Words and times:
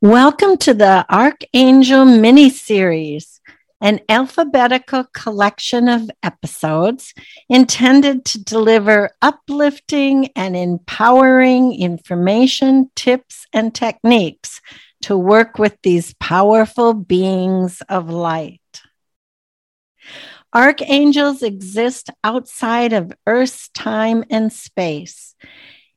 Welcome 0.00 0.58
to 0.58 0.74
the 0.74 1.04
Archangel 1.12 2.04
mini 2.04 2.50
series, 2.50 3.40
an 3.80 3.98
alphabetical 4.08 5.02
collection 5.12 5.88
of 5.88 6.08
episodes 6.22 7.12
intended 7.48 8.24
to 8.26 8.44
deliver 8.44 9.10
uplifting 9.20 10.28
and 10.36 10.56
empowering 10.56 11.74
information, 11.74 12.92
tips, 12.94 13.48
and 13.52 13.74
techniques 13.74 14.60
to 15.02 15.16
work 15.16 15.58
with 15.58 15.76
these 15.82 16.14
powerful 16.20 16.94
beings 16.94 17.82
of 17.88 18.08
light. 18.08 18.60
Archangels 20.54 21.42
exist 21.42 22.08
outside 22.22 22.92
of 22.92 23.12
Earth's 23.26 23.68
time 23.70 24.22
and 24.30 24.52
space 24.52 25.34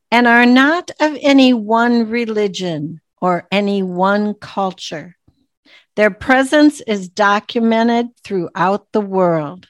and 0.10 0.28
are 0.28 0.48
not 0.48 0.90
of 1.00 1.16
any 1.22 1.54
one 1.54 2.10
religion 2.10 3.00
or 3.22 3.48
any 3.52 3.84
one 3.84 4.34
culture. 4.34 5.16
Their 5.96 6.10
presence 6.10 6.82
is 6.82 7.10
documented 7.10 8.08
throughout 8.24 8.92
the 8.92 9.02
world. 9.02 9.68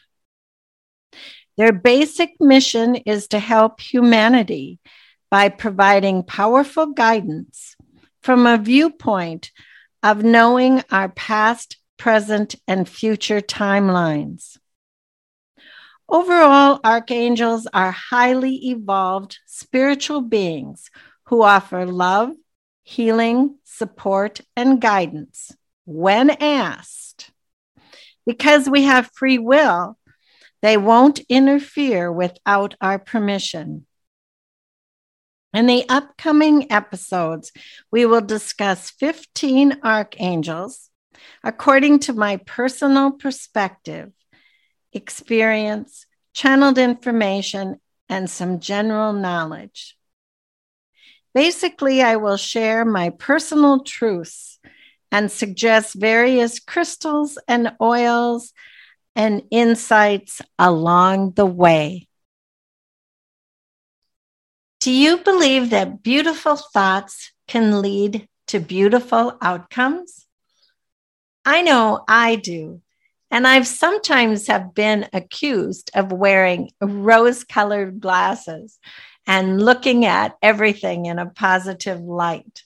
Their 1.57 1.73
basic 1.73 2.39
mission 2.39 2.95
is 2.95 3.27
to 3.29 3.39
help 3.39 3.81
humanity 3.81 4.79
by 5.29 5.49
providing 5.49 6.23
powerful 6.23 6.87
guidance 6.87 7.75
from 8.21 8.45
a 8.45 8.57
viewpoint 8.57 9.51
of 10.03 10.23
knowing 10.23 10.83
our 10.89 11.09
past, 11.09 11.77
present, 11.97 12.55
and 12.67 12.87
future 12.87 13.41
timelines. 13.41 14.57
Overall, 16.09 16.79
archangels 16.83 17.67
are 17.73 17.91
highly 17.91 18.55
evolved 18.69 19.39
spiritual 19.45 20.21
beings 20.21 20.89
who 21.27 21.41
offer 21.41 21.85
love, 21.85 22.31
healing, 22.83 23.57
support, 23.63 24.41
and 24.55 24.81
guidance 24.81 25.51
when 25.85 26.29
asked. 26.29 27.31
Because 28.25 28.69
we 28.69 28.83
have 28.83 29.09
free 29.13 29.37
will, 29.37 29.97
they 30.61 30.77
won't 30.77 31.19
interfere 31.27 32.11
without 32.11 32.75
our 32.81 32.99
permission. 32.99 33.85
In 35.53 35.65
the 35.65 35.83
upcoming 35.89 36.71
episodes, 36.71 37.51
we 37.91 38.05
will 38.05 38.21
discuss 38.21 38.91
15 38.91 39.79
archangels 39.83 40.89
according 41.43 41.99
to 41.99 42.13
my 42.13 42.37
personal 42.37 43.11
perspective, 43.11 44.11
experience, 44.93 46.05
channeled 46.33 46.77
information, 46.77 47.81
and 48.07 48.29
some 48.29 48.59
general 48.59 49.13
knowledge. 49.13 49.97
Basically, 51.33 52.01
I 52.01 52.17
will 52.17 52.37
share 52.37 52.83
my 52.83 53.09
personal 53.11 53.83
truths 53.83 54.59
and 55.11 55.31
suggest 55.31 55.95
various 55.95 56.59
crystals 56.59 57.37
and 57.47 57.73
oils 57.81 58.53
and 59.15 59.43
insights 59.51 60.41
along 60.57 61.31
the 61.31 61.45
way. 61.45 62.07
Do 64.79 64.91
you 64.91 65.17
believe 65.17 65.69
that 65.69 66.01
beautiful 66.01 66.55
thoughts 66.55 67.31
can 67.47 67.81
lead 67.81 68.27
to 68.47 68.59
beautiful 68.59 69.37
outcomes? 69.41 70.25
I 71.45 71.61
know 71.61 72.03
I 72.07 72.35
do. 72.35 72.81
And 73.29 73.47
I've 73.47 73.67
sometimes 73.67 74.47
have 74.47 74.73
been 74.73 75.07
accused 75.13 75.91
of 75.93 76.11
wearing 76.11 76.71
rose 76.81 77.43
colored 77.45 78.01
glasses 78.01 78.77
and 79.27 79.61
looking 79.61 80.05
at 80.05 80.37
everything 80.41 81.05
in 81.05 81.19
a 81.19 81.29
positive 81.29 81.99
light. 82.01 82.63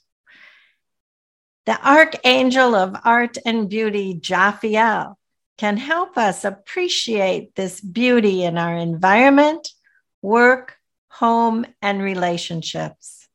The 1.65 1.79
Archangel 1.87 2.75
of 2.75 2.95
Art 3.03 3.37
and 3.45 3.69
Beauty, 3.69 4.15
Jophiel, 4.15 5.15
can 5.57 5.77
help 5.77 6.17
us 6.17 6.43
appreciate 6.43 7.55
this 7.55 7.81
beauty 7.81 8.43
in 8.43 8.57
our 8.57 8.75
environment, 8.75 9.69
work, 10.21 10.77
home, 11.09 11.65
and 11.81 12.01
relationships. 12.01 13.27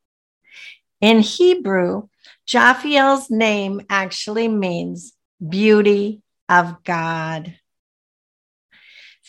In 1.01 1.21
Hebrew, 1.21 2.09
Jophiel's 2.47 3.31
name 3.31 3.81
actually 3.89 4.49
means 4.49 5.13
beauty 5.47 6.23
of 6.49 6.85
God. 6.85 7.57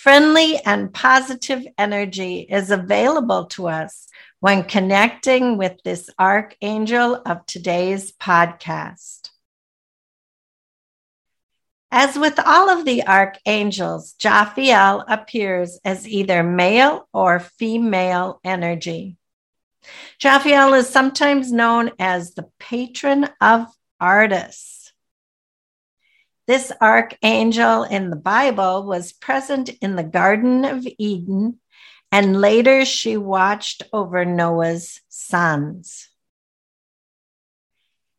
Friendly 0.02 0.58
and 0.66 0.92
positive 0.92 1.64
energy 1.78 2.40
is 2.40 2.72
available 2.72 3.46
to 3.54 3.68
us 3.68 4.08
when 4.40 4.64
connecting 4.64 5.60
with 5.60 5.78
this 5.84 6.10
archangel 6.18 7.22
of 7.24 7.46
today's 7.46 8.12
podcast. 8.14 9.30
As 11.92 12.18
with 12.18 12.40
all 12.44 12.72
of 12.72 12.84
the 12.84 13.06
archangels, 13.06 14.16
Jophiel 14.18 15.04
appears 15.08 15.80
as 15.86 16.08
either 16.08 16.42
male 16.42 17.08
or 17.14 17.40
female 17.40 18.40
energy. 18.44 19.18
Jophiel 20.20 20.76
is 20.80 20.90
sometimes 20.90 21.52
known 21.52 21.92
as 22.00 22.34
the 22.34 22.50
patron 22.58 23.30
of 23.40 23.68
artists. 24.00 24.81
This 26.48 26.72
archangel 26.82 27.84
in 27.84 28.10
the 28.10 28.16
Bible 28.16 28.84
was 28.84 29.14
present 29.14 29.70
in 29.82 29.96
the 29.96 30.04
Garden 30.04 30.66
of 30.66 30.86
Eden, 30.98 31.60
and 32.12 32.42
later 32.42 32.84
she 32.84 33.16
watched 33.18 33.84
over 33.94 34.26
Noah's 34.26 35.02
sons. 35.08 36.10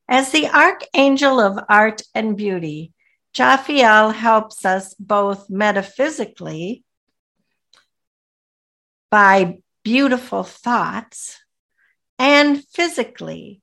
As 0.08 0.30
the 0.30 0.48
archangel 0.48 1.40
of 1.40 1.64
art 1.68 2.02
and 2.14 2.36
beauty, 2.36 2.92
Jophiel 3.34 4.14
helps 4.14 4.64
us 4.64 4.94
both 4.94 5.48
metaphysically 5.48 6.84
by 9.10 9.58
beautiful 9.82 10.42
thoughts 10.42 11.38
and 12.18 12.62
physically 12.72 13.62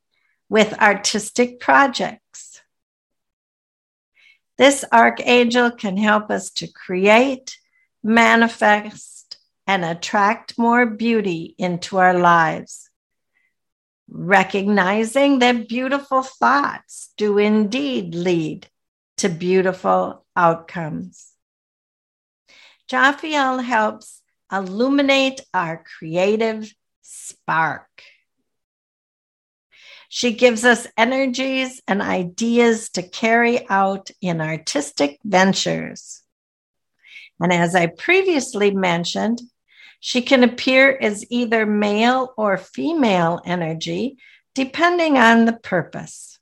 with 0.50 0.74
artistic 0.80 1.60
projects. 1.60 2.49
This 4.60 4.84
archangel 4.92 5.72
can 5.72 5.96
help 5.96 6.30
us 6.30 6.50
to 6.60 6.68
create, 6.68 7.58
manifest, 8.04 9.38
and 9.66 9.86
attract 9.86 10.60
more 10.60 10.86
beauty 10.86 11.56
into 11.58 11.96
our 11.98 12.14
lives. 12.14 12.90
Recognizing 14.10 15.40
that 15.40 15.70
beautiful 15.70 16.24
thoughts 16.24 17.14
do 17.16 17.38
indeed 17.38 18.14
lead 18.14 18.68
to 19.20 19.30
beautiful 19.30 20.26
outcomes. 20.36 21.32
Jophiel 22.92 23.64
helps 23.64 24.22
illuminate 24.52 25.40
our 25.54 25.86
creative 25.98 26.74
spark. 27.02 28.04
She 30.12 30.34
gives 30.34 30.66
us 30.66 30.88
energies 30.98 31.82
and 31.88 32.02
ideas 32.02 32.90
to 32.92 33.04
carry 33.04 33.70
out 33.70 34.10
in 34.22 34.42
artistic 34.42 35.20
ventures. 35.24 36.24
And 37.40 37.54
as 37.54 37.76
I 37.76 37.86
previously 37.86 38.72
mentioned, 38.72 39.40
she 40.00 40.24
can 40.24 40.44
appear 40.44 40.98
as 41.00 41.30
either 41.30 41.68
male 41.68 42.34
or 42.38 42.58
female 42.58 43.40
energy, 43.46 44.18
depending 44.56 45.20
on 45.20 45.46
the 45.46 45.54
purpose. 45.54 46.40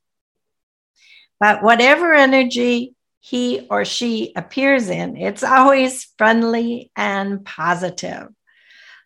But 1.38 1.62
whatever 1.62 2.14
energy 2.14 2.94
he 3.20 3.66
or 3.70 3.84
she 3.84 4.32
appears 4.34 4.88
in, 4.88 5.18
it's 5.18 5.42
always 5.44 6.04
friendly 6.16 6.90
and 6.96 7.44
positive, 7.44 8.28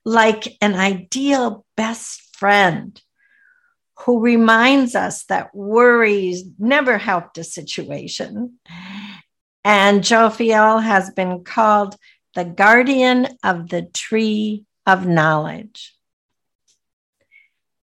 like 0.04 0.56
an 0.60 0.76
ideal 0.76 1.64
best 1.76 2.36
friend 2.36 3.00
who 4.04 4.20
reminds 4.20 4.94
us 4.94 5.24
that 5.24 5.54
worries 5.54 6.44
never 6.58 6.98
helped 6.98 7.38
a 7.38 7.44
situation. 7.44 8.54
And 9.64 10.02
Jophiel 10.02 10.82
has 10.82 11.10
been 11.10 11.44
called 11.44 11.96
the 12.34 12.44
guardian 12.44 13.28
of 13.44 13.68
the 13.68 13.82
tree 13.82 14.64
of 14.86 15.06
knowledge. 15.06 15.94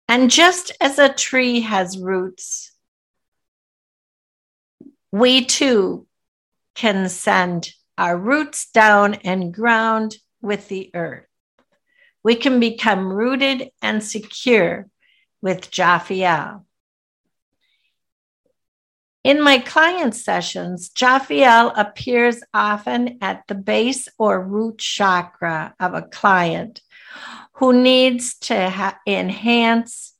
And 0.07 0.29
just 0.29 0.71
as 0.79 0.99
a 0.99 1.11
tree 1.11 1.61
has 1.61 1.97
roots, 1.97 2.71
we 5.11 5.45
too 5.45 6.05
can 6.75 7.09
send 7.09 7.69
our 7.97 8.17
roots 8.17 8.69
down 8.69 9.15
and 9.15 9.53
ground 9.53 10.17
with 10.41 10.67
the 10.67 10.91
earth. 10.93 11.25
We 12.23 12.35
can 12.35 12.59
become 12.59 13.11
rooted 13.11 13.69
and 13.81 14.03
secure 14.03 14.87
with 15.43 15.69
Jophiel. 15.69 16.63
In 19.25 19.41
my 19.41 19.59
client 19.59 20.15
sessions, 20.15 20.89
Jophiel 20.89 21.73
appears 21.75 22.41
often 22.53 23.17
at 23.21 23.43
the 23.47 23.55
base 23.55 24.07
or 24.17 24.41
root 24.41 24.77
chakra 24.77 25.75
of 25.79 25.93
a 25.93 26.01
client 26.01 26.81
who 27.55 27.73
needs 27.73 28.39
to 28.39 28.69
ha- 28.69 28.97
enhance 29.05 30.13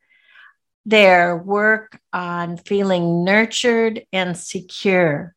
their 0.85 1.37
work 1.37 1.99
on 2.11 2.57
feeling 2.57 3.23
nurtured 3.23 4.05
and 4.11 4.37
secure. 4.37 5.33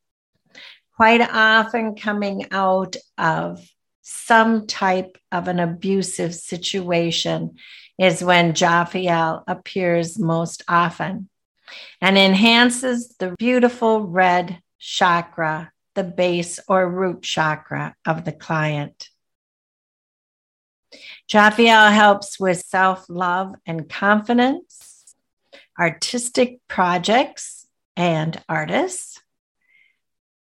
Quite 0.97 1.21
often 1.21 1.95
coming 1.95 2.47
out 2.51 2.97
of 3.17 3.65
some 4.03 4.67
type 4.67 5.17
of 5.31 5.47
an 5.47 5.61
abusive 5.61 6.35
situation 6.35 7.57
is 7.99 8.23
when 8.23 8.53
Jophiel 8.53 9.43
appears 9.47 10.19
most 10.19 10.63
often 10.69 11.29
and 12.01 12.19
enhances 12.19 13.17
the 13.19 13.35
beautiful 13.39 14.01
red 14.01 14.61
chakra, 14.79 15.73
the 15.95 16.05
base 16.05 16.61
or 16.69 16.89
root 16.89 17.23
chakra 17.23 17.95
of 18.05 18.25
the 18.25 18.33
client. 18.33 19.09
Jophiel 21.29 21.93
helps 21.93 22.39
with 22.39 22.59
self 22.59 23.07
love 23.09 23.55
and 23.67 23.89
confidence, 23.89 25.15
artistic 25.79 26.61
projects 26.69 27.67
and 27.97 28.41
artists, 28.49 29.21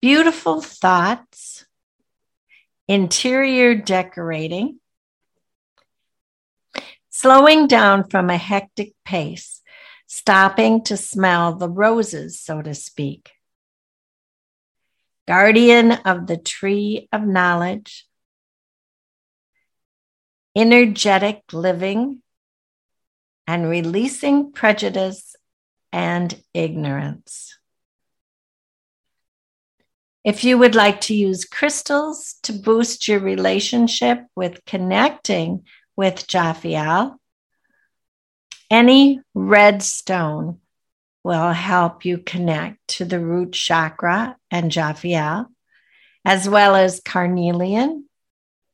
beautiful 0.00 0.60
thoughts, 0.60 1.66
interior 2.88 3.74
decorating, 3.74 4.80
slowing 7.10 7.66
down 7.66 8.08
from 8.08 8.30
a 8.30 8.36
hectic 8.36 8.94
pace 9.04 9.60
stopping 10.06 10.82
to 10.82 10.96
smell 10.96 11.54
the 11.54 11.68
roses, 11.68 12.40
so 12.40 12.60
to 12.60 12.74
speak. 12.74 13.30
Guardian 15.28 15.92
of 15.92 16.26
the 16.26 16.36
tree 16.36 17.08
of 17.12 17.24
knowledge, 17.24 18.08
energetic 20.56 21.42
living, 21.52 22.22
and 23.46 23.68
releasing 23.68 24.50
prejudice 24.50 25.36
and 25.92 26.42
ignorance. 26.52 27.56
If 30.24 30.42
you 30.42 30.58
would 30.58 30.74
like 30.74 31.00
to 31.02 31.14
use 31.14 31.44
crystals 31.44 32.34
to 32.42 32.52
boost 32.52 33.06
your 33.06 33.20
relationship 33.20 34.24
with 34.34 34.64
connecting 34.66 35.64
with 36.00 36.26
Jophiel, 36.26 37.16
any 38.70 39.20
red 39.34 39.82
stone 39.82 40.58
will 41.22 41.52
help 41.52 42.06
you 42.06 42.16
connect 42.16 42.78
to 42.88 43.04
the 43.04 43.20
root 43.20 43.52
chakra 43.52 44.34
and 44.50 44.72
Jophiel, 44.72 45.48
as 46.24 46.48
well 46.48 46.74
as 46.74 47.02
carnelian, 47.04 48.06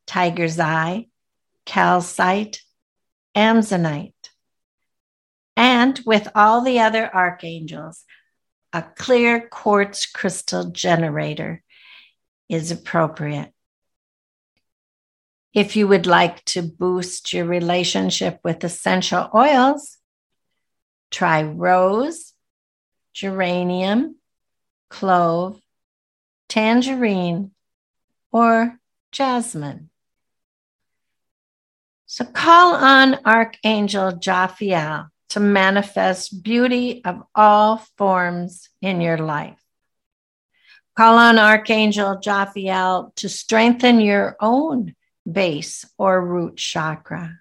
tiger's 0.06 0.60
eye, 0.60 1.08
calcite, 1.64 2.62
amazonite. 3.36 4.12
And 5.56 6.00
with 6.06 6.28
all 6.32 6.60
the 6.60 6.78
other 6.78 7.12
archangels, 7.12 8.04
a 8.72 8.82
clear 8.82 9.48
quartz 9.48 10.06
crystal 10.06 10.70
generator 10.70 11.64
is 12.48 12.70
appropriate. 12.70 13.52
If 15.56 15.74
you 15.74 15.88
would 15.88 16.06
like 16.06 16.44
to 16.52 16.60
boost 16.60 17.32
your 17.32 17.46
relationship 17.46 18.40
with 18.44 18.62
essential 18.62 19.30
oils, 19.34 19.96
try 21.10 21.44
rose, 21.44 22.34
geranium, 23.14 24.16
clove, 24.90 25.58
tangerine, 26.50 27.52
or 28.30 28.78
jasmine. 29.12 29.88
So 32.04 32.26
call 32.26 32.74
on 32.74 33.20
Archangel 33.24 34.12
Jophiel 34.12 35.08
to 35.30 35.40
manifest 35.40 36.42
beauty 36.42 37.02
of 37.02 37.22
all 37.34 37.78
forms 37.96 38.68
in 38.82 39.00
your 39.00 39.16
life. 39.16 39.58
Call 40.98 41.16
on 41.16 41.38
Archangel 41.38 42.18
Jophiel 42.18 43.14
to 43.14 43.30
strengthen 43.30 44.00
your 44.00 44.36
own 44.38 44.94
base 45.30 45.84
or 45.98 46.24
root 46.24 46.56
chakra. 46.56 47.38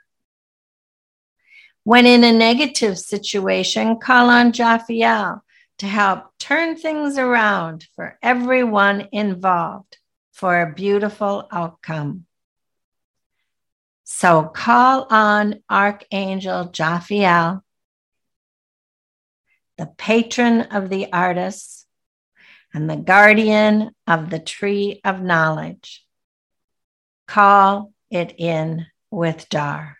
When 1.83 2.05
in 2.05 2.23
a 2.23 2.31
negative 2.31 2.97
situation, 2.97 3.99
call 3.99 4.29
on 4.29 4.51
Jophiel 4.51 5.41
to 5.79 5.85
help 5.85 6.31
turn 6.39 6.77
things 6.77 7.17
around 7.17 7.87
for 7.95 8.17
everyone 8.21 9.09
involved 9.11 9.97
for 10.31 10.61
a 10.61 10.73
beautiful 10.73 11.47
outcome. 11.51 12.25
So 14.03 14.43
call 14.43 15.07
on 15.09 15.61
Archangel 15.69 16.69
Jophiel, 16.69 17.61
the 19.77 19.87
patron 19.97 20.61
of 20.61 20.89
the 20.89 21.11
artists 21.11 21.85
and 22.73 22.89
the 22.89 22.95
guardian 22.95 23.91
of 24.07 24.29
the 24.29 24.39
tree 24.39 25.01
of 25.03 25.21
knowledge 25.21 26.04
Call 27.27 27.91
it 28.11 28.35
in 28.37 28.85
with 29.11 29.47
Dar. 29.49 29.97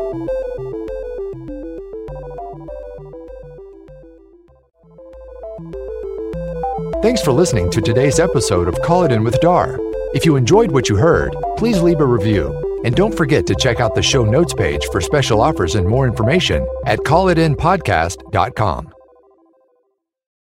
Thanks 7.03 7.23
for 7.23 7.33
listening 7.33 7.71
to 7.71 7.81
today's 7.81 8.19
episode 8.19 8.69
of 8.69 8.81
Call 8.83 9.05
It 9.05 9.13
In 9.13 9.25
with 9.25 9.41
Dar. 9.41 9.79
If 10.15 10.27
you 10.27 10.37
enjoyed 10.37 10.71
what 10.71 10.89
you 10.89 10.97
heard, 10.97 11.37
please 11.57 11.81
leave 11.81 12.01
a 12.01 12.07
review. 12.07 12.81
And 12.85 12.95
don't 12.95 13.17
forget 13.17 13.47
to 13.47 13.55
check 13.55 13.81
out 13.81 13.95
the 13.95 14.03
show 14.03 14.25
notes 14.25 14.55
page 14.55 14.87
for 14.91 15.01
special 15.01 15.41
offers 15.41 15.75
and 15.75 15.87
more 15.87 16.07
information 16.07 16.67
at 16.87 17.01
callitinpodcast.com. 17.01 18.93